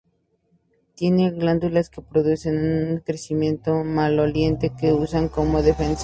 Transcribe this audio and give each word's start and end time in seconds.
Tienen 0.95 1.37
glándulas 1.37 1.91
que 1.91 2.01
producen 2.01 2.57
una 2.57 2.97
secreción 2.97 3.47
maloliente 3.93 4.71
que 4.75 4.93
usan 4.93 5.29
como 5.29 5.61
defensa. 5.61 5.99